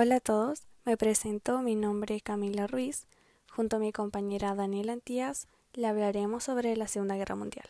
Hola 0.00 0.14
a 0.14 0.20
todos, 0.20 0.62
me 0.84 0.96
presento, 0.96 1.60
mi 1.60 1.74
nombre 1.74 2.14
es 2.14 2.22
Camila 2.22 2.68
Ruiz. 2.68 3.08
Junto 3.50 3.74
a 3.74 3.78
mi 3.80 3.90
compañera 3.90 4.54
Daniela 4.54 4.92
Antías 4.92 5.48
le 5.72 5.88
hablaremos 5.88 6.44
sobre 6.44 6.76
la 6.76 6.86
Segunda 6.86 7.16
Guerra 7.16 7.34
Mundial. 7.34 7.68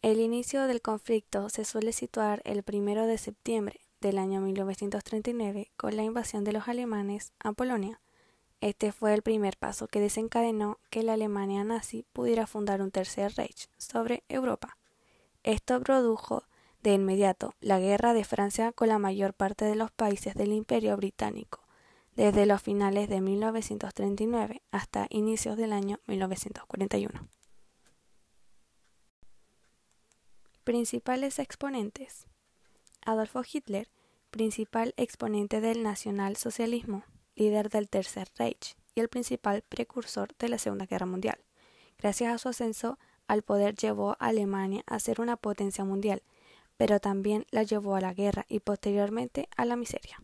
El 0.00 0.20
inicio 0.20 0.66
del 0.66 0.80
conflicto 0.80 1.50
se 1.50 1.66
suele 1.66 1.92
situar 1.92 2.40
el 2.46 2.62
primero 2.62 3.04
de 3.04 3.18
septiembre 3.18 3.80
del 4.00 4.16
año 4.16 4.40
1939 4.40 5.72
con 5.76 5.94
la 5.94 6.04
invasión 6.04 6.42
de 6.42 6.52
los 6.52 6.68
alemanes 6.68 7.34
a 7.38 7.52
Polonia. 7.52 8.00
Este 8.62 8.90
fue 8.90 9.12
el 9.12 9.20
primer 9.20 9.58
paso 9.58 9.88
que 9.88 10.00
desencadenó 10.00 10.78
que 10.88 11.02
la 11.02 11.12
Alemania 11.12 11.64
nazi 11.64 12.06
pudiera 12.14 12.46
fundar 12.46 12.80
un 12.80 12.90
tercer 12.90 13.34
Reich 13.36 13.68
sobre 13.76 14.24
Europa. 14.30 14.78
Esto 15.42 15.82
produjo 15.82 16.44
de 16.86 16.94
inmediato 16.94 17.52
la 17.58 17.80
guerra 17.80 18.14
de 18.14 18.22
Francia 18.22 18.70
con 18.70 18.86
la 18.86 19.00
mayor 19.00 19.34
parte 19.34 19.64
de 19.64 19.74
los 19.74 19.90
países 19.90 20.34
del 20.34 20.52
Imperio 20.52 20.96
Británico, 20.96 21.60
desde 22.14 22.46
los 22.46 22.62
finales 22.62 23.08
de 23.08 23.20
1939 23.20 24.62
hasta 24.70 25.08
inicios 25.10 25.56
del 25.56 25.72
año 25.72 25.98
1941. 26.06 27.28
Principales 30.62 31.40
exponentes. 31.40 32.28
Adolfo 33.04 33.42
Hitler, 33.52 33.88
principal 34.30 34.94
exponente 34.96 35.60
del 35.60 35.82
nacionalsocialismo, 35.82 37.02
líder 37.34 37.68
del 37.68 37.88
Tercer 37.88 38.28
Reich 38.36 38.76
y 38.94 39.00
el 39.00 39.08
principal 39.08 39.62
precursor 39.62 40.36
de 40.38 40.50
la 40.50 40.58
Segunda 40.58 40.86
Guerra 40.86 41.06
Mundial. 41.06 41.40
Gracias 41.98 42.32
a 42.32 42.38
su 42.38 42.48
ascenso 42.48 42.96
al 43.26 43.42
poder 43.42 43.74
llevó 43.74 44.12
a 44.12 44.26
Alemania 44.28 44.84
a 44.86 45.00
ser 45.00 45.20
una 45.20 45.36
potencia 45.36 45.84
mundial 45.84 46.22
pero 46.76 47.00
también 47.00 47.46
la 47.50 47.62
llevó 47.62 47.96
a 47.96 48.00
la 48.00 48.14
guerra 48.14 48.46
y 48.48 48.60
posteriormente 48.60 49.48
a 49.56 49.64
la 49.64 49.76
miseria. 49.76 50.20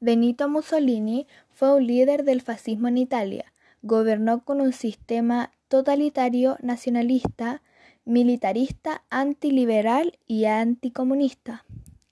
Benito 0.00 0.48
Mussolini 0.48 1.26
fue 1.50 1.74
un 1.74 1.86
líder 1.86 2.24
del 2.24 2.42
fascismo 2.42 2.88
en 2.88 2.98
Italia. 2.98 3.52
Gobernó 3.82 4.44
con 4.44 4.60
un 4.60 4.72
sistema 4.72 5.52
totalitario, 5.68 6.56
nacionalista, 6.60 7.62
militarista, 8.04 9.04
antiliberal 9.10 10.18
y 10.26 10.46
anticomunista. 10.46 11.64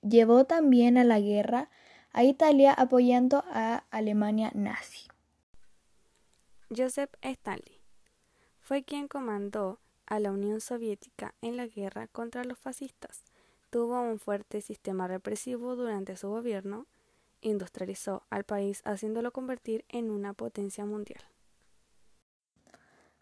Llevó 0.02 0.45
también 0.45 0.98
a 0.98 1.05
la 1.05 1.20
guerra 1.20 1.69
a 2.12 2.24
Italia 2.24 2.72
apoyando 2.72 3.45
a 3.50 3.84
Alemania 3.91 4.50
nazi. 4.55 5.08
Joseph 6.74 7.11
Stalin 7.22 7.80
fue 8.61 8.84
quien 8.84 9.08
comandó 9.08 9.80
a 10.11 10.20
la 10.20 10.33
Unión 10.33 10.61
Soviética 10.61 11.34
en 11.41 11.56
la 11.56 11.66
guerra 11.66 12.08
contra 12.08 12.44
los 12.44 12.58
fascistas. 12.58 13.22
Tuvo 13.70 14.00
un 14.03 14.19
fuerte 14.19 14.61
sistema 14.61 15.06
represivo 15.06 15.77
durante 15.77 16.17
su 16.17 16.28
gobierno, 16.28 16.86
industrializó 17.41 18.25
al 18.28 18.44
país 18.44 18.83
haciéndolo 18.84 19.33
convertir 19.33 19.84
en 19.89 20.11
una 20.11 20.34
potencia 20.34 20.84
mundial. 20.84 21.22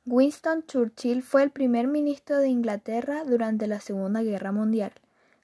Winston 0.06 0.64
Churchill 0.64 1.22
fue 1.22 1.42
el 1.42 1.50
primer 1.50 1.86
ministro 1.86 2.38
de 2.38 2.48
Inglaterra 2.48 3.24
durante 3.24 3.66
la 3.66 3.78
Segunda 3.78 4.22
Guerra 4.22 4.52
Mundial. 4.52 4.92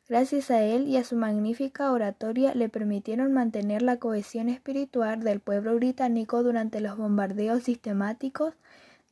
Gracias 0.09 0.51
a 0.51 0.63
él 0.63 0.89
y 0.89 0.97
a 0.97 1.05
su 1.05 1.17
magnífica 1.17 1.93
oratoria 1.93 2.55
le 2.55 2.71
permitieron 2.71 3.35
mantener 3.35 3.83
la 3.83 3.99
cohesión 3.99 4.49
espiritual 4.49 5.23
del 5.23 5.41
pueblo 5.41 5.75
británico 5.75 6.43
durante 6.43 6.81
los 6.81 6.97
bombardeos 6.97 7.65
sistemáticos 7.65 8.55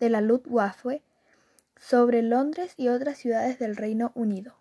de 0.00 0.08
la 0.08 0.22
Luftwaffe 0.22 1.02
sobre 1.82 2.22
Londres 2.22 2.74
y 2.76 2.88
otras 2.88 3.18
ciudades 3.18 3.58
del 3.58 3.74
Reino 3.74 4.12
Unido. 4.14 4.54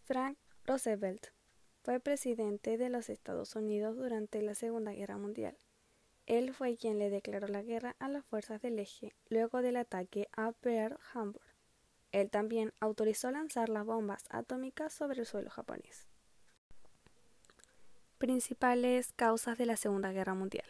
Frank 0.00 0.38
Roosevelt 0.64 1.26
fue 1.82 2.00
presidente 2.00 2.78
de 2.78 2.88
los 2.88 3.10
Estados 3.10 3.54
Unidos 3.56 3.98
durante 3.98 4.40
la 4.40 4.54
Segunda 4.54 4.92
Guerra 4.92 5.18
Mundial. 5.18 5.54
Él 6.24 6.54
fue 6.54 6.78
quien 6.78 6.98
le 6.98 7.10
declaró 7.10 7.46
la 7.46 7.62
guerra 7.62 7.94
a 7.98 8.08
las 8.08 8.24
fuerzas 8.24 8.62
del 8.62 8.78
eje 8.78 9.12
luego 9.28 9.60
del 9.60 9.76
ataque 9.76 10.28
a 10.34 10.52
Pearl 10.52 10.98
Harbor. 11.12 11.42
Él 12.10 12.30
también 12.30 12.72
autorizó 12.80 13.30
lanzar 13.30 13.68
las 13.68 13.84
bombas 13.84 14.24
atómicas 14.30 14.94
sobre 14.94 15.20
el 15.20 15.26
suelo 15.26 15.50
japonés. 15.50 16.06
Principales 18.16 19.12
causas 19.12 19.58
de 19.58 19.66
la 19.66 19.76
Segunda 19.76 20.10
Guerra 20.12 20.32
Mundial. 20.32 20.66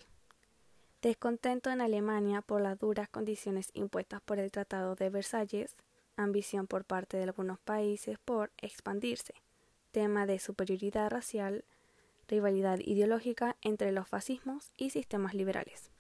Descontento 1.03 1.69
en 1.71 1.81
Alemania 1.81 2.43
por 2.43 2.61
las 2.61 2.79
duras 2.79 3.09
condiciones 3.09 3.71
impuestas 3.75 4.21
por 4.21 4.39
el 4.39 4.53
Tratado 4.53 4.95
de 4.95 5.11
Versalles, 5.11 5.75
ambición 6.17 6.69
por 6.69 6.85
parte 6.85 7.17
de 7.17 7.25
algunos 7.25 7.59
países 7.59 8.21
por 8.25 8.53
expandirse, 8.59 9.35
tema 9.91 10.27
de 10.27 10.39
superioridad 10.39 11.11
racial, 11.11 11.65
rivalidad 12.29 12.79
ideológica 12.79 13.57
entre 13.63 13.91
los 13.91 14.07
fascismos 14.07 14.71
y 14.77 14.91
sistemas 14.91 15.35
liberales. 15.35 15.91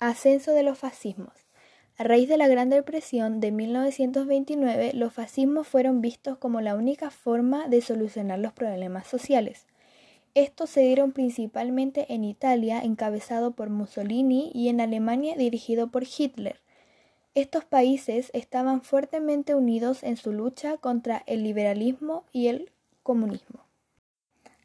Ascenso 0.00 0.52
de 0.52 0.64
los 0.64 0.76
fascismos. 0.76 1.46
A 1.96 2.04
raíz 2.04 2.28
de 2.28 2.36
la 2.36 2.48
Gran 2.48 2.68
Depresión 2.68 3.40
de 3.40 3.52
1929, 3.52 4.92
los 4.92 5.14
fascismos 5.14 5.66
fueron 5.66 6.02
vistos 6.02 6.36
como 6.36 6.60
la 6.60 6.74
única 6.74 7.10
forma 7.10 7.68
de 7.68 7.80
solucionar 7.80 8.38
los 8.38 8.52
problemas 8.52 9.06
sociales. 9.06 9.66
Estos 10.34 10.70
se 10.70 10.80
dieron 10.80 11.12
principalmente 11.12 12.12
en 12.12 12.24
Italia, 12.24 12.80
encabezado 12.82 13.52
por 13.52 13.70
Mussolini, 13.70 14.50
y 14.52 14.68
en 14.68 14.80
Alemania, 14.80 15.36
dirigido 15.36 15.92
por 15.92 16.02
Hitler. 16.04 16.60
Estos 17.36 17.64
países 17.64 18.30
estaban 18.34 18.82
fuertemente 18.82 19.54
unidos 19.54 20.02
en 20.02 20.16
su 20.16 20.32
lucha 20.32 20.76
contra 20.76 21.22
el 21.26 21.44
liberalismo 21.44 22.24
y 22.32 22.48
el 22.48 22.72
comunismo. 23.04 23.60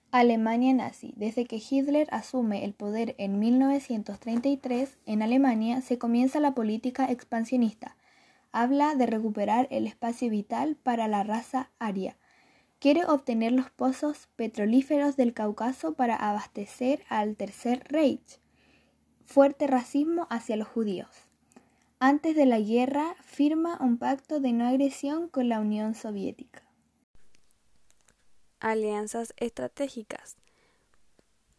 Alemania 0.09 0.73
nazi. 0.73 1.13
Desde 1.17 1.45
que 1.45 1.61
Hitler 1.69 2.07
asume 2.09 2.65
el 2.65 2.73
poder 2.73 3.13
en 3.19 3.37
1933, 3.37 4.97
en 5.05 5.21
Alemania 5.21 5.81
se 5.81 5.99
comienza 5.99 6.39
la 6.39 6.55
política 6.55 7.11
expansionista. 7.11 7.95
Habla 8.51 8.95
de 8.95 9.05
recuperar 9.05 9.67
el 9.69 9.85
espacio 9.85 10.31
vital 10.31 10.77
para 10.81 11.07
la 11.07 11.23
raza 11.23 11.69
aria 11.77 12.17
quiere 12.79 13.05
obtener 13.05 13.51
los 13.51 13.69
pozos 13.69 14.27
petrolíferos 14.35 15.17
del 15.17 15.33
Cáucaso 15.33 15.93
para 15.93 16.15
abastecer 16.15 17.03
al 17.09 17.35
Tercer 17.35 17.85
Reich. 17.89 18.39
Fuerte 19.25 19.67
racismo 19.67 20.27
hacia 20.29 20.55
los 20.55 20.67
judíos. 20.67 21.09
Antes 21.99 22.35
de 22.35 22.45
la 22.45 22.59
guerra 22.59 23.15
firma 23.21 23.77
un 23.81 23.97
pacto 23.97 24.39
de 24.39 24.53
no 24.53 24.65
agresión 24.65 25.27
con 25.27 25.49
la 25.49 25.59
Unión 25.59 25.93
Soviética. 25.93 26.63
Alianzas 28.61 29.33
estratégicas. 29.37 30.37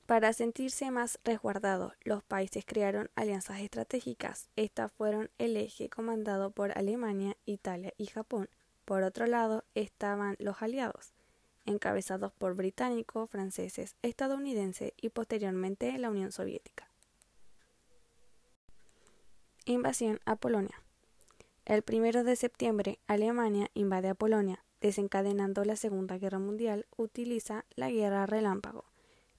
Para 0.06 0.32
sentirse 0.32 0.91
más 0.91 1.20
resguardados, 1.22 1.92
los 2.03 2.25
países 2.25 2.64
crearon 2.64 3.10
alianzas 3.14 3.60
estratégicas. 3.60 4.48
Estas 4.56 4.91
fueron 4.91 5.30
el 5.38 5.56
eje 5.56 5.88
comandado 5.88 6.50
por 6.50 6.76
Alemania, 6.76 7.36
Italia 7.44 7.92
y 7.97 8.06
Japón 8.06 8.48
por 8.90 9.04
otro 9.04 9.28
lado 9.28 9.62
estaban 9.76 10.34
los 10.40 10.62
aliados, 10.62 11.12
encabezados 11.64 12.32
por 12.32 12.56
británicos, 12.56 13.30
franceses, 13.30 13.94
estadounidenses 14.02 14.94
y 15.00 15.10
posteriormente 15.10 15.96
la 15.96 16.10
Unión 16.10 16.32
Soviética. 16.32 16.88
Invasión 19.64 20.18
a 20.24 20.34
Polonia. 20.34 20.82
El 21.66 21.84
1 21.88 22.24
de 22.24 22.34
septiembre, 22.34 22.98
Alemania 23.06 23.70
invade 23.74 24.08
a 24.08 24.16
Polonia, 24.16 24.64
desencadenando 24.80 25.64
la 25.64 25.76
Segunda 25.76 26.18
Guerra 26.18 26.40
Mundial, 26.40 26.88
utiliza 26.96 27.66
la 27.76 27.92
guerra 27.92 28.26
relámpago. 28.26 28.86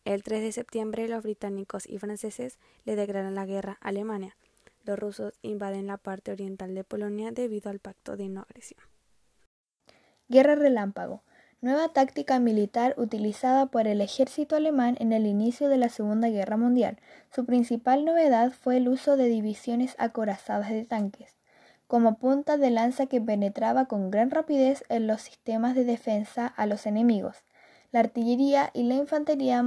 El 0.06 0.24
3 0.24 0.44
de 0.44 0.54
septiembre, 0.54 1.10
los 1.10 1.24
británicos 1.24 1.90
y 1.90 1.98
franceses 1.98 2.58
le 2.86 2.96
declaran 2.96 3.36
la 3.36 3.46
guerra 3.46 3.80
a 3.82 3.90
Alemania. 3.90 4.38
Los 4.86 4.98
rusos 4.98 5.40
invaden 5.42 5.88
la 5.88 5.98
parte 5.98 6.32
oriental 6.32 6.74
de 6.74 6.86
Polonia 6.86 7.32
debido 7.32 7.70
al 7.70 7.80
pacto 7.80 8.16
de 8.16 8.30
no 8.30 8.44
agresión. 8.44 8.91
Guerra 10.32 10.56
relámpago. 10.56 11.24
Nueva 11.60 11.90
táctica 11.90 12.40
militar 12.40 12.96
utilizada 12.96 13.66
por 13.66 13.86
el 13.86 14.00
ejército 14.00 14.56
alemán 14.56 14.96
en 15.02 15.12
el 15.12 15.26
inicio 15.26 15.68
de 15.68 15.76
la 15.76 15.90
Segunda 15.90 16.30
Guerra 16.30 16.56
Mundial. 16.56 17.00
Su 17.36 17.46
principal 17.46 18.06
novedad 18.06 18.54
fue 18.54 18.78
el 18.78 18.88
uso 18.88 19.18
de 19.18 19.26
divisiones 19.26 19.94
acorazadas 19.98 20.70
de 20.70 20.86
tanques, 20.86 21.36
como 21.86 22.18
punta 22.18 22.56
de 22.56 22.72
lanza 22.72 23.08
que 23.08 23.20
penetraba 23.20 23.88
con 23.88 24.10
gran 24.10 24.32
rapidez 24.32 24.86
en 24.88 25.06
los 25.06 25.22
sistemas 25.22 25.76
de 25.76 25.84
defensa 25.84 26.48
a 26.48 26.66
los 26.66 26.86
enemigos. 26.86 27.44
La 27.92 28.00
artillería 28.00 28.70
y 28.74 28.84
la 28.84 28.96
infantería 28.96 29.62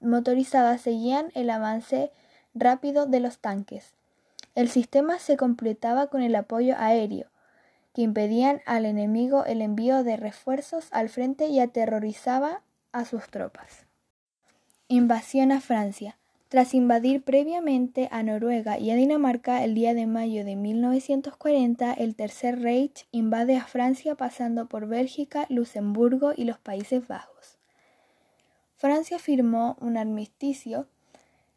motorizada 0.00 0.76
seguían 0.76 1.30
el 1.34 1.48
avance 1.48 2.12
rápido 2.52 3.06
de 3.06 3.20
los 3.20 3.38
tanques. 3.38 3.94
El 4.54 4.68
sistema 4.68 5.18
se 5.18 5.38
completaba 5.38 6.08
con 6.08 6.20
el 6.20 6.34
apoyo 6.34 6.74
aéreo, 6.76 7.29
que 7.94 8.02
impedían 8.02 8.60
al 8.66 8.86
enemigo 8.86 9.44
el 9.44 9.62
envío 9.62 10.04
de 10.04 10.16
refuerzos 10.16 10.88
al 10.92 11.08
frente 11.08 11.46
y 11.46 11.60
aterrorizaba 11.60 12.62
a 12.92 13.04
sus 13.04 13.28
tropas. 13.28 13.86
Invasión 14.88 15.52
a 15.52 15.60
Francia. 15.60 16.16
Tras 16.48 16.74
invadir 16.74 17.22
previamente 17.22 18.08
a 18.10 18.24
Noruega 18.24 18.76
y 18.76 18.90
a 18.90 18.96
Dinamarca 18.96 19.62
el 19.62 19.76
día 19.76 19.94
de 19.94 20.08
mayo 20.08 20.44
de 20.44 20.56
1940, 20.56 21.92
el 21.92 22.16
Tercer 22.16 22.60
Reich 22.60 23.06
invade 23.12 23.56
a 23.56 23.66
Francia 23.66 24.16
pasando 24.16 24.66
por 24.66 24.88
Bélgica, 24.88 25.46
Luxemburgo 25.48 26.32
y 26.36 26.44
los 26.44 26.58
Países 26.58 27.06
Bajos. 27.06 27.58
Francia 28.74 29.20
firmó 29.20 29.76
un 29.80 29.96
armisticio 29.96 30.88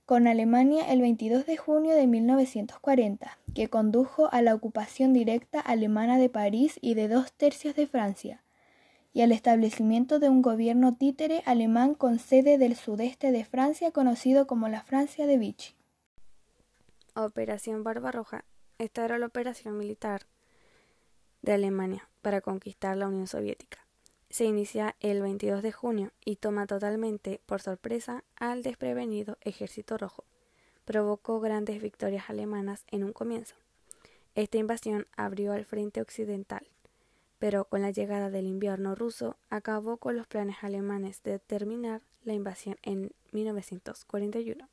con 0.06 0.28
Alemania 0.28 0.92
el 0.92 1.02
22 1.02 1.46
de 1.46 1.56
junio 1.56 1.96
de 1.96 2.08
1940, 2.08 3.40
que 3.56 3.70
condujo 3.70 4.28
a 4.34 4.42
la 4.42 4.54
ocupación 4.54 5.14
directa 5.14 5.62
alemana 5.62 6.18
de 6.18 6.30
París 6.30 6.78
y 6.82 6.94
de 6.94 7.08
dos 7.08 7.32
tercios 7.32 7.76
de 7.76 7.88
Francia, 7.88 8.44
y 9.14 9.22
al 9.22 9.32
establecimiento 9.32 10.20
de 10.20 10.28
un 10.28 10.42
gobierno 10.42 10.94
títere 10.94 11.42
alemán 11.46 11.94
con 11.96 12.20
sede 12.20 12.58
del 12.58 12.76
sudeste 12.76 13.32
de 13.32 13.46
Francia 13.46 13.92
conocido 13.92 14.46
como 14.46 14.68
la 14.68 14.82
Francia 14.82 15.26
de 15.26 15.38
Vichy. 15.38 15.76
Operación 17.16 17.84
Barbarroja. 17.84 18.44
Esta 18.80 19.06
era 19.06 19.20
la 19.20 19.28
operación 19.28 19.78
militar 19.78 20.24
de 21.42 21.54
Alemania 21.54 22.10
para 22.22 22.42
conquistar 22.42 22.98
la 22.98 23.08
Unión 23.08 23.28
Soviética 23.28 23.83
se 24.34 24.46
inicia 24.46 24.96
el 25.00 25.22
22 25.22 25.62
de 25.62 25.72
junio 25.72 26.12
y 26.26 26.38
toma 26.38 26.66
totalmente 26.66 27.40
por 27.46 27.62
sorpresa 27.62 28.24
al 28.36 28.64
desprevenido 28.64 29.38
Ejército 29.42 29.96
Rojo. 29.96 30.24
Provocó 30.86 31.40
grandes 31.40 31.80
victorias 31.80 32.32
alemanas 32.32 32.84
en 32.90 33.04
un 33.04 33.14
comienzo. 33.14 33.54
Esta 34.34 34.58
invasión 34.58 35.06
abrió 35.16 35.54
al 35.54 35.66
frente 35.66 36.02
occidental, 36.02 36.66
pero 37.38 37.66
con 37.66 37.84
la 37.84 37.92
llegada 37.92 38.32
del 38.32 38.48
invierno 38.48 38.96
ruso 38.96 39.38
acabó 39.52 39.98
con 39.98 40.18
los 40.18 40.26
planes 40.26 40.56
alemanes 40.64 41.22
de 41.22 41.38
terminar 41.38 42.02
la 42.24 42.34
invasión 42.34 42.78
en 42.82 43.12
1941. 43.34 44.68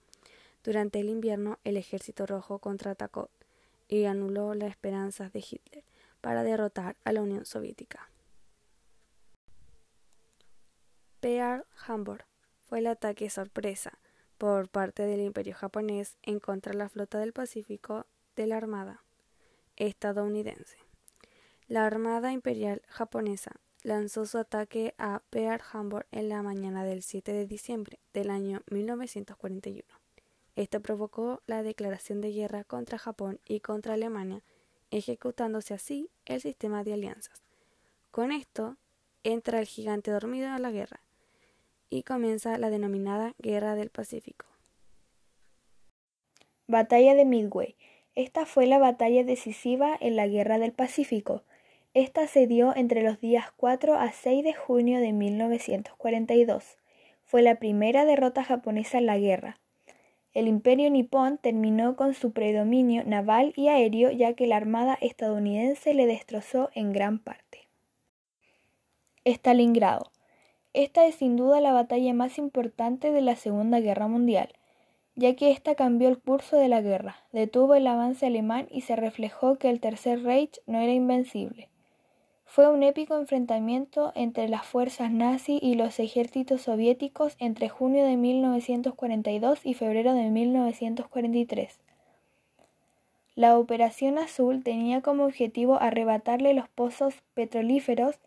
Durante 0.64 1.00
el 1.00 1.10
invierno, 1.10 1.58
el 1.64 1.76
Ejército 1.76 2.24
Rojo 2.24 2.60
contraatacó 2.60 3.28
y 3.88 4.04
anuló 4.04 4.54
las 4.54 4.70
esperanzas 4.70 5.34
de 5.34 5.40
Hitler 5.40 5.84
para 6.22 6.44
derrotar 6.44 6.96
a 7.04 7.12
la 7.12 7.20
Unión 7.20 7.44
Soviética. 7.44 8.08
Pearl 11.20 11.66
Harbor 11.86 12.24
fue 12.62 12.78
el 12.78 12.86
ataque 12.86 13.28
sorpresa 13.28 13.98
por 14.38 14.70
parte 14.70 15.02
del 15.02 15.20
Imperio 15.20 15.54
japonés 15.54 16.16
en 16.22 16.40
contra 16.40 16.72
de 16.72 16.78
la 16.78 16.88
flota 16.88 17.18
del 17.18 17.34
Pacífico 17.34 18.06
de 18.36 18.46
la 18.46 18.56
Armada 18.56 19.04
estadounidense. 19.76 20.78
La 21.68 21.86
Armada 21.86 22.32
Imperial 22.32 22.80
japonesa 22.88 23.52
lanzó 23.82 24.24
su 24.24 24.38
ataque 24.38 24.94
a 24.96 25.22
Pearl 25.28 25.62
Harbor 25.72 26.06
en 26.10 26.30
la 26.30 26.42
mañana 26.42 26.84
del 26.84 27.02
7 27.02 27.32
de 27.32 27.46
diciembre 27.46 27.98
del 28.14 28.30
año 28.30 28.62
1941. 28.70 29.84
Esto 30.56 30.80
provocó 30.80 31.42
la 31.46 31.62
declaración 31.62 32.22
de 32.22 32.32
guerra 32.32 32.64
contra 32.64 32.98
Japón 32.98 33.40
y 33.46 33.60
contra 33.60 33.94
Alemania, 33.94 34.42
ejecutándose 34.90 35.74
así 35.74 36.10
el 36.24 36.40
sistema 36.40 36.82
de 36.82 36.94
alianzas. 36.94 37.42
Con 38.10 38.32
esto 38.32 38.76
entra 39.22 39.60
el 39.60 39.66
gigante 39.66 40.10
dormido 40.10 40.50
a 40.50 40.58
la 40.58 40.70
guerra, 40.70 41.00
y 41.90 42.04
comienza 42.04 42.56
la 42.56 42.70
denominada 42.70 43.34
Guerra 43.38 43.74
del 43.74 43.90
Pacífico. 43.90 44.46
Batalla 46.68 47.14
de 47.14 47.24
Midway. 47.24 47.76
Esta 48.14 48.46
fue 48.46 48.66
la 48.66 48.78
batalla 48.78 49.24
decisiva 49.24 49.96
en 50.00 50.14
la 50.14 50.28
Guerra 50.28 50.58
del 50.58 50.72
Pacífico. 50.72 51.42
Esta 51.92 52.28
se 52.28 52.46
dio 52.46 52.74
entre 52.76 53.02
los 53.02 53.20
días 53.20 53.46
4 53.56 53.96
a 53.96 54.12
6 54.12 54.44
de 54.44 54.54
junio 54.54 55.00
de 55.00 55.12
1942. 55.12 56.78
Fue 57.24 57.42
la 57.42 57.56
primera 57.56 58.04
derrota 58.04 58.44
japonesa 58.44 58.98
en 58.98 59.06
la 59.06 59.18
guerra. 59.18 59.58
El 60.32 60.46
imperio 60.46 60.90
nipón 60.90 61.38
terminó 61.38 61.96
con 61.96 62.14
su 62.14 62.32
predominio 62.32 63.02
naval 63.04 63.52
y 63.56 63.66
aéreo 63.66 64.12
ya 64.12 64.34
que 64.34 64.46
la 64.46 64.56
armada 64.56 64.96
estadounidense 65.00 65.92
le 65.92 66.06
destrozó 66.06 66.70
en 66.74 66.92
gran 66.92 67.18
parte. 67.18 67.68
Stalingrado. 69.24 70.12
Esta 70.72 71.04
es 71.06 71.16
sin 71.16 71.36
duda 71.36 71.60
la 71.60 71.72
batalla 71.72 72.14
más 72.14 72.38
importante 72.38 73.10
de 73.10 73.20
la 73.20 73.34
Segunda 73.34 73.80
Guerra 73.80 74.06
Mundial, 74.06 74.50
ya 75.16 75.34
que 75.34 75.50
esta 75.50 75.74
cambió 75.74 76.08
el 76.08 76.18
curso 76.18 76.56
de 76.56 76.68
la 76.68 76.80
guerra, 76.80 77.16
detuvo 77.32 77.74
el 77.74 77.86
avance 77.88 78.26
alemán 78.26 78.68
y 78.70 78.82
se 78.82 78.94
reflejó 78.94 79.56
que 79.56 79.68
el 79.68 79.80
Tercer 79.80 80.22
Reich 80.22 80.60
no 80.66 80.78
era 80.78 80.92
invencible. 80.92 81.68
Fue 82.44 82.68
un 82.68 82.82
épico 82.82 83.16
enfrentamiento 83.16 84.12
entre 84.14 84.48
las 84.48 84.66
fuerzas 84.66 85.10
nazi 85.10 85.58
y 85.62 85.74
los 85.74 86.00
ejércitos 86.00 86.62
soviéticos 86.62 87.36
entre 87.38 87.68
junio 87.68 88.04
de 88.04 88.16
1942 88.16 89.60
y 89.64 89.74
febrero 89.74 90.14
de 90.14 90.30
1943. 90.30 91.80
La 93.36 93.58
Operación 93.58 94.18
Azul 94.18 94.62
tenía 94.62 95.00
como 95.00 95.24
objetivo 95.24 95.80
arrebatarle 95.80 96.54
los 96.54 96.68
pozos 96.68 97.14
petrolíferos 97.34 98.18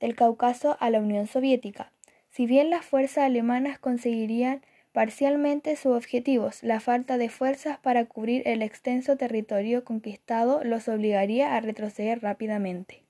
del 0.00 0.14
Cáucaso 0.14 0.76
a 0.80 0.90
la 0.90 1.00
Unión 1.00 1.26
Soviética. 1.26 1.92
Si 2.30 2.46
bien 2.46 2.70
las 2.70 2.84
fuerzas 2.84 3.24
alemanas 3.24 3.78
conseguirían 3.78 4.62
parcialmente 4.92 5.76
sus 5.76 5.96
objetivos, 5.96 6.62
la 6.62 6.80
falta 6.80 7.18
de 7.18 7.28
fuerzas 7.28 7.78
para 7.78 8.06
cubrir 8.06 8.42
el 8.46 8.62
extenso 8.62 9.16
territorio 9.16 9.84
conquistado 9.84 10.64
los 10.64 10.88
obligaría 10.88 11.54
a 11.54 11.60
retroceder 11.60 12.22
rápidamente. 12.22 13.02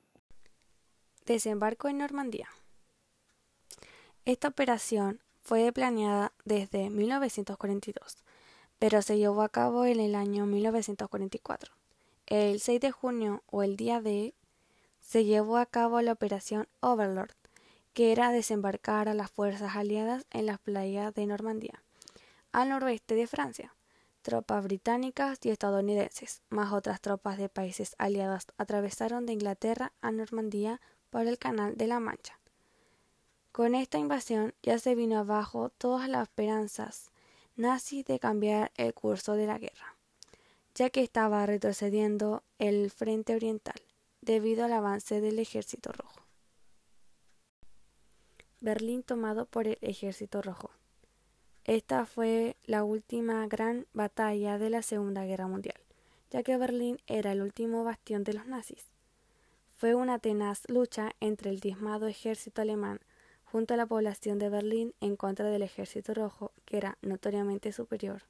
Desembarco 1.27 1.89
en 1.89 1.99
Normandía. 1.99 2.49
Esta 4.25 4.49
operación 4.49 5.21
fue 5.43 5.73
planeada 5.73 6.33
desde 6.45 6.91
1942, 6.91 8.25
pero 8.81 9.01
se 9.01 9.19
llevó 9.19 9.43
a 9.43 9.49
cabo 9.49 9.85
en 9.85 10.01
el 10.01 10.17
año 10.17 10.47
1944. 10.47 11.73
El 12.27 12.59
6 12.59 12.81
de 12.81 12.91
junio 12.91 13.45
o 13.47 13.63
el 13.63 13.77
día 13.77 14.01
de 14.01 14.35
se 15.07 15.25
llevó 15.25 15.57
a 15.57 15.67
cabo 15.67 16.01
la 16.03 16.13
Operación 16.13 16.67
Overlord, 16.81 17.31
que 17.95 18.11
era 18.11 18.33
desembarcar 18.33 19.09
a 19.09 19.15
las 19.15 19.31
fuerzas 19.31 19.77
aliadas 19.77 20.27
en 20.33 20.47
las 20.47 20.59
playas 20.59 21.15
de 21.15 21.27
Normandía, 21.27 21.81
al 22.51 22.71
noroeste 22.71 23.15
de 23.15 23.29
Francia. 23.29 23.73
Tropas 24.23 24.65
británicas 24.65 25.39
y 25.45 25.51
estadounidenses, 25.51 26.43
más 26.49 26.73
otras 26.73 27.01
tropas 27.01 27.39
de 27.39 27.49
países 27.49 27.95
aliados, 27.99 28.49
atravesaron 28.59 29.27
de 29.27 29.35
Inglaterra 29.35 29.93
a 30.01 30.11
Normandía 30.11 30.81
por 31.11 31.29
el 31.29 31.39
Canal 31.39 31.77
de 31.77 31.87
la 31.87 32.01
Mancha. 32.01 32.41
Con 33.53 33.77
esta 33.77 33.99
invasión 33.99 34.55
ya 34.61 34.81
se 34.81 34.97
vino 34.97 35.21
abajo 35.21 35.71
todas 35.79 36.09
las 36.09 36.25
esperanzas 36.25 37.13
nazis 37.55 38.05
de 38.05 38.19
cambiar 38.19 38.73
el 38.77 38.93
curso 38.93 39.35
de 39.35 39.47
la 39.47 39.59
guerra, 39.59 39.95
ya 40.75 40.91
que 40.91 41.05
estaba 41.05 41.47
retrocediendo 41.47 42.43
el 42.59 42.91
frente 42.91 43.37
oriental 43.37 43.86
debido 44.27 44.65
al 44.65 44.73
avance 44.73 45.21
del 45.21 45.39
Ejército 45.39 45.93
Rojo. 45.93 46.21
Berlín 48.61 49.05
tomado 49.05 49.47
por 49.47 49.69
el 49.69 49.79
Ejército 49.83 50.43
Rojo. 50.43 50.71
Esta 51.63 52.07
fue 52.07 52.57
la 52.65 52.83
última 52.83 53.47
gran 53.47 53.87
batalla 53.93 54.59
de 54.59 54.69
la 54.69 54.83
Segunda 54.83 55.25
Guerra 55.25 55.47
Mundial, 55.47 55.81
ya 56.31 56.43
que 56.43 56.57
Berlín 56.57 56.99
era 57.07 57.31
el 57.31 57.41
último 57.41 57.85
bastión 57.85 58.25
de 58.25 58.35
los 58.35 58.47
nazis. 58.47 58.91
Fue 59.77 59.95
una 59.95 60.19
tenaz 60.19 60.69
lucha 60.69 61.13
entre 61.21 61.51
el 61.51 61.61
diezmado 61.61 62.09
ejército 62.09 62.63
alemán 62.63 62.99
junto 63.45 63.75
a 63.75 63.77
la 63.77 63.87
población 63.87 64.41
de 64.41 64.49
Berlín 64.49 64.93
en 65.01 65.15
contra 65.15 65.51
del 65.51 65.63
Ejército 65.63 66.15
Rojo, 66.15 66.51
que 66.65 66.79
era 66.79 66.99
notoriamente 67.01 67.71
superior. 67.71 68.23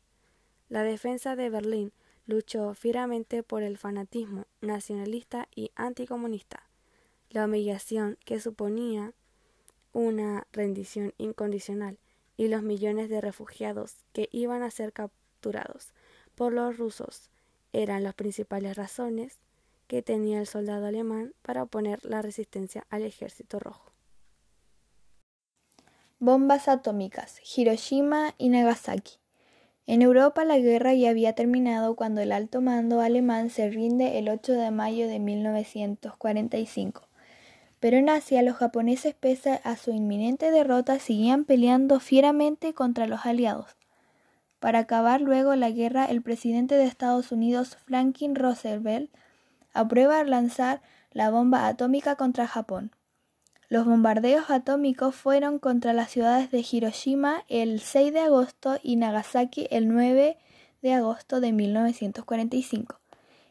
La 0.68 0.82
defensa 0.82 1.36
de 1.36 1.48
Berlín 1.48 1.92
luchó 2.26 2.74
fieramente 2.74 3.42
por 3.42 3.62
el 3.62 3.78
fanatismo 3.78 4.46
nacionalista 4.60 5.48
y 5.54 5.70
anticomunista, 5.76 6.68
la 7.30 7.44
humillación 7.44 8.18
que 8.24 8.40
suponía 8.40 9.14
una 9.92 10.46
rendición 10.52 11.14
incondicional 11.18 11.98
y 12.36 12.48
los 12.48 12.62
millones 12.62 13.08
de 13.08 13.20
refugiados 13.20 14.04
que 14.12 14.28
iban 14.32 14.62
a 14.62 14.70
ser 14.70 14.92
capturados 14.92 15.92
por 16.34 16.52
los 16.52 16.76
rusos 16.76 17.30
eran 17.72 18.02
las 18.02 18.14
principales 18.14 18.76
razones 18.76 19.38
que 19.86 20.02
tenía 20.02 20.40
el 20.40 20.46
soldado 20.46 20.86
alemán 20.86 21.34
para 21.42 21.62
oponer 21.62 22.04
la 22.04 22.22
resistencia 22.22 22.86
al 22.90 23.02
ejército 23.02 23.58
rojo. 23.58 23.92
Bombas 26.18 26.68
atómicas, 26.68 27.40
Hiroshima 27.56 28.34
y 28.38 28.48
Nagasaki. 28.48 29.18
En 29.88 30.02
Europa 30.02 30.44
la 30.44 30.58
guerra 30.58 30.94
ya 30.94 31.10
había 31.10 31.34
terminado 31.34 31.94
cuando 31.94 32.20
el 32.20 32.32
alto 32.32 32.60
mando 32.60 33.00
alemán 33.00 33.50
se 33.50 33.70
rinde 33.70 34.18
el 34.18 34.28
8 34.28 34.52
de 34.54 34.72
mayo 34.72 35.06
de 35.06 35.20
1945. 35.20 37.08
Pero 37.78 37.96
en 37.96 38.08
Asia 38.08 38.42
los 38.42 38.56
japoneses 38.56 39.14
pese 39.14 39.60
a 39.62 39.76
su 39.76 39.92
inminente 39.92 40.50
derrota 40.50 40.98
seguían 40.98 41.44
peleando 41.44 42.00
fieramente 42.00 42.74
contra 42.74 43.06
los 43.06 43.26
aliados. 43.26 43.76
Para 44.58 44.80
acabar 44.80 45.20
luego 45.20 45.54
la 45.54 45.70
guerra, 45.70 46.06
el 46.06 46.20
presidente 46.20 46.74
de 46.74 46.84
Estados 46.84 47.30
Unidos, 47.30 47.76
Franklin 47.84 48.34
Roosevelt, 48.34 49.12
aprueba 49.72 50.24
lanzar 50.24 50.82
la 51.12 51.30
bomba 51.30 51.68
atómica 51.68 52.16
contra 52.16 52.48
Japón. 52.48 52.90
Los 53.68 53.84
bombardeos 53.84 54.48
atómicos 54.50 55.16
fueron 55.16 55.58
contra 55.58 55.92
las 55.92 56.10
ciudades 56.10 56.52
de 56.52 56.64
Hiroshima 56.70 57.44
el 57.48 57.80
6 57.80 58.12
de 58.12 58.20
agosto 58.20 58.78
y 58.80 58.94
Nagasaki 58.94 59.66
el 59.70 59.88
9 59.88 60.38
de 60.82 60.92
agosto 60.92 61.40
de 61.40 61.52
1945. 61.52 63.00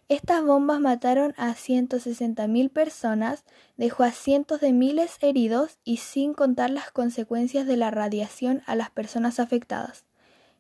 Estas 0.08 0.44
bombas 0.46 0.80
mataron 0.80 1.34
a 1.36 1.54
160.000 1.54 2.70
personas, 2.70 3.44
dejó 3.76 4.04
a 4.04 4.12
cientos 4.12 4.62
de 4.62 4.72
miles 4.72 5.18
heridos 5.20 5.80
y 5.84 5.98
sin 5.98 6.34
contar 6.34 6.70
las 6.70 6.92
consecuencias 6.92 7.66
de 7.66 7.76
la 7.76 7.92
radiación 7.92 8.62
a 8.68 8.76
las 8.76 8.92
personas 8.92 9.40
afectadas. 9.40 10.06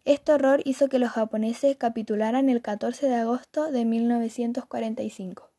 Este 0.04 0.34
horror 0.34 0.62
hizo 0.66 0.90
que 0.90 1.00
los 1.00 1.12
japoneses 1.12 1.78
capitularan 1.78 2.50
el 2.50 2.62
14 2.62 3.08
de 3.08 3.16
agosto 3.16 3.72
de 3.72 3.86
1945. 3.86 5.50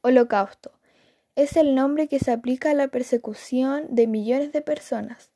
Holocausto. 0.00 0.72
Es 1.36 1.56
el 1.56 1.74
nombre 1.74 2.08
que 2.08 2.18
se 2.18 2.30
aplica 2.30 2.70
a 2.70 2.74
la 2.74 2.88
persecución 2.88 3.86
de 3.90 4.06
millones 4.06 4.52
de 4.52 4.62
personas 4.62 5.30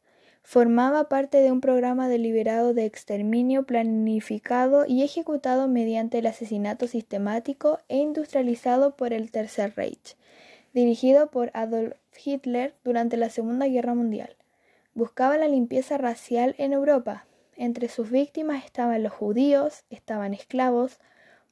formaba 0.48 1.10
parte 1.10 1.42
de 1.42 1.52
un 1.52 1.60
programa 1.60 2.08
deliberado 2.08 2.72
de 2.72 2.86
exterminio 2.86 3.64
planificado 3.64 4.86
y 4.86 5.02
ejecutado 5.02 5.68
mediante 5.68 6.20
el 6.20 6.26
asesinato 6.26 6.86
sistemático 6.86 7.80
e 7.88 7.98
industrializado 7.98 8.96
por 8.96 9.12
el 9.12 9.30
Tercer 9.30 9.74
Reich, 9.76 10.16
dirigido 10.72 11.30
por 11.30 11.50
Adolf 11.52 11.96
Hitler 12.24 12.72
durante 12.82 13.18
la 13.18 13.28
Segunda 13.28 13.66
Guerra 13.66 13.94
Mundial. 13.94 14.36
Buscaba 14.94 15.36
la 15.36 15.48
limpieza 15.48 15.98
racial 15.98 16.54
en 16.56 16.72
Europa. 16.72 17.26
Entre 17.54 17.90
sus 17.90 18.10
víctimas 18.10 18.64
estaban 18.64 19.02
los 19.02 19.12
judíos, 19.12 19.84
estaban 19.90 20.32
esclavos, 20.32 20.98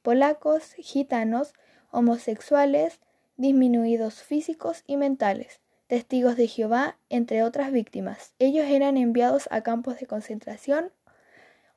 polacos, 0.01 0.73
gitanos, 0.79 1.53
homosexuales, 1.91 2.99
disminuidos 3.37 4.21
físicos 4.21 4.83
y 4.87 4.97
mentales 4.97 5.61
testigos 5.87 6.35
de 6.35 6.47
Jehová, 6.47 6.97
entre 7.09 7.43
otras 7.43 7.71
víctimas. 7.71 8.33
Ellos 8.39 8.65
eran 8.65 8.97
enviados 8.97 9.47
a 9.51 9.61
campos 9.61 9.99
de 9.99 10.05
concentración 10.05 10.91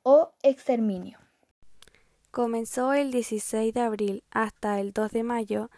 o 0.03 0.31
exterminio. 0.43 1.17
Comenzó 2.29 2.93
el 2.93 3.11
16 3.11 3.73
de 3.73 3.81
abril 3.81 4.23
hasta 4.31 4.79
el 4.79 4.93
2 4.93 5.11
de 5.11 5.23
mayo 5.23 5.69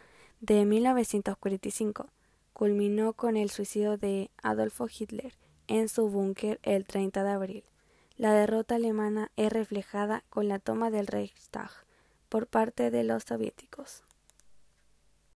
de 0.42 0.66
1945. 0.66 2.08
Culminó 2.54 3.14
con 3.14 3.38
el 3.38 3.50
suicidio 3.50 3.98
de 3.98 4.30
Adolfo 4.42 4.88
Hitler 4.88 5.34
en 5.68 5.90
su 5.90 6.10
búnker 6.10 6.60
el 6.64 6.86
30 6.86 7.24
de 7.24 7.32
abril. 7.32 7.64
La 8.18 8.34
derrota 8.34 8.76
alemana 8.76 9.32
es 9.38 9.52
reflejada 9.52 10.24
con 10.30 10.48
la 10.48 10.60
toma 10.60 10.92
del 10.92 11.08
Reichstag 11.08 11.72
por 12.30 12.46
parte 12.48 12.92
de 12.92 13.04
los 13.04 13.24
soviéticos. 13.24 14.04